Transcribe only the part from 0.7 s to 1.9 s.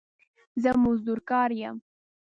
مزدور کار يم